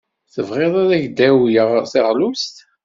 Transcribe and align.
Tebɣid 0.33 0.73
ad 0.81 0.89
ak-d-awyeɣ 0.97 1.69
taɣlust? 1.91 2.55